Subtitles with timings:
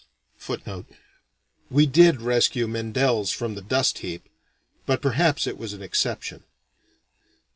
[1.69, 4.27] "We did rescue Mendel's from the dust heap;
[4.87, 6.43] but perhaps it was an exception.